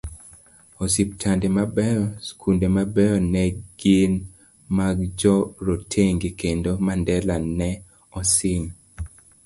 Osiptende 0.83 1.47
mabeyo, 1.57 2.05
skunde 2.27 2.67
mabeyo 2.77 3.17
negin 3.33 4.11
magjorotenge, 4.77 6.29
kendo 6.41 6.69
Mandela 6.85 7.35
ne 7.57 7.69
osin 8.19 8.63